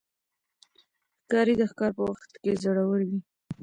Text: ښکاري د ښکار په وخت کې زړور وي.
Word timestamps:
ښکاري 1.21 1.53
د 1.57 1.61
ښکار 1.71 1.91
په 1.97 2.03
وخت 2.09 2.31
کې 2.41 2.51
زړور 2.63 2.99
وي. 3.07 3.19